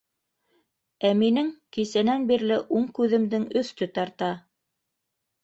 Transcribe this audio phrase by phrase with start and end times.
[1.09, 4.33] Ә минең кисәнән бирле уң күҙемдең өҫтө тарта...